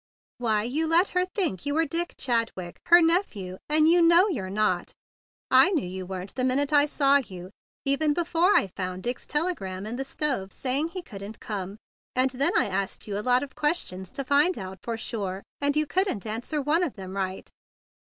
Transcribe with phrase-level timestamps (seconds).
[0.39, 4.49] "Why, you let her think you were Dick Chadwick, her nephew; and you know you're
[4.49, 4.95] not!
[5.51, 7.51] I knew you weren't the minute I saw you,
[7.85, 11.77] even before I found Dick's telegram in the stove say¬ ing he couldn't come.
[12.15, 14.97] And then I asked you a lot of questions to find out THE BIG BLUE
[14.97, 17.47] SOLDIER 123 for sure, and you couldn't answer one of them right."